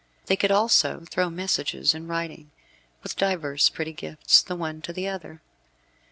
They 0.25 0.35
could 0.35 0.49
also 0.49 1.01
throw 1.07 1.29
messages 1.29 1.93
in 1.93 2.07
writing, 2.07 2.49
and 3.03 3.15
divers 3.17 3.69
pretty 3.69 3.93
gifts, 3.93 4.41
the 4.41 4.55
one 4.55 4.81
to 4.81 4.91
the 4.91 5.07
other. 5.07 5.43